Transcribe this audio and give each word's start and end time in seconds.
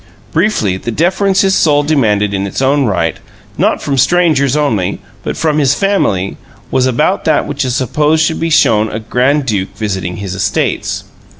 Briefly, 0.31 0.77
the 0.77 0.89
deference 0.89 1.41
his 1.41 1.53
soul 1.53 1.83
demanded 1.83 2.33
in 2.33 2.47
its 2.47 2.59
own 2.59 2.85
right, 2.85 3.17
not 3.55 3.83
from 3.83 3.99
strangers 3.99 4.57
only, 4.57 4.99
but 5.21 5.37
from 5.37 5.59
his 5.59 5.75
family, 5.75 6.37
was 6.71 6.87
about 6.87 7.23
that 7.25 7.45
which 7.45 7.63
is 7.63 7.75
supposed 7.75 8.25
to 8.25 8.33
be 8.33 8.49
shown 8.49 8.89
a 8.91 8.99
Grand 8.99 9.45
Duke 9.45 9.77
visiting 9.77 10.17
his 10.17 10.33
Estates. 10.33 11.03